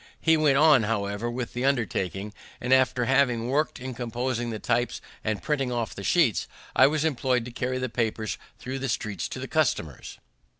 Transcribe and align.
He 0.19 0.35
went 0.35 0.57
on, 0.57 0.81
however, 0.81 1.29
with 1.29 1.53
the 1.53 1.63
undertaking, 1.63 2.33
and 2.59 2.73
after 2.73 3.05
having 3.05 3.49
worked 3.49 3.79
in 3.79 3.93
composing 3.93 4.49
the 4.49 4.57
types 4.57 4.99
and 5.23 5.43
printing 5.43 5.71
off 5.71 5.93
the 5.93 6.03
sheets, 6.03 6.47
I 6.75 6.87
was 6.87 7.05
employed 7.05 7.45
to 7.45 7.51
carry 7.51 7.77
the 7.77 7.87
papers 7.87 8.39
thro' 8.57 8.79
the 8.79 8.89
streets 8.89 9.27
to 9.27 9.39
the 9.39 9.47
customers. 9.47 10.17